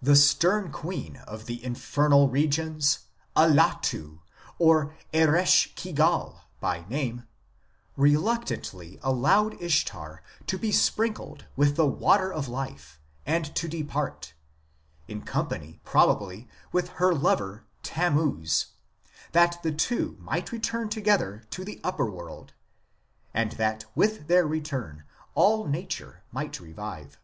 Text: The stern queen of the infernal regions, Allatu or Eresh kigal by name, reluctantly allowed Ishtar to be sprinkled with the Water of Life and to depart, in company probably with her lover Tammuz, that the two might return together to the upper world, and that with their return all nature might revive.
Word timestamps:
The 0.00 0.14
stern 0.14 0.70
queen 0.70 1.16
of 1.26 1.46
the 1.46 1.64
infernal 1.64 2.28
regions, 2.28 3.00
Allatu 3.34 4.20
or 4.60 4.94
Eresh 5.12 5.74
kigal 5.74 6.42
by 6.60 6.84
name, 6.88 7.26
reluctantly 7.96 9.00
allowed 9.02 9.60
Ishtar 9.60 10.22
to 10.46 10.56
be 10.56 10.70
sprinkled 10.70 11.46
with 11.56 11.74
the 11.74 11.84
Water 11.84 12.32
of 12.32 12.46
Life 12.46 13.00
and 13.26 13.52
to 13.56 13.66
depart, 13.66 14.34
in 15.08 15.22
company 15.22 15.80
probably 15.82 16.48
with 16.70 16.88
her 17.02 17.12
lover 17.12 17.64
Tammuz, 17.82 18.66
that 19.32 19.60
the 19.64 19.72
two 19.72 20.16
might 20.20 20.52
return 20.52 20.88
together 20.88 21.42
to 21.50 21.64
the 21.64 21.80
upper 21.82 22.08
world, 22.08 22.52
and 23.34 23.50
that 23.54 23.84
with 23.96 24.28
their 24.28 24.46
return 24.46 25.02
all 25.34 25.66
nature 25.66 26.22
might 26.30 26.60
revive. 26.60 27.18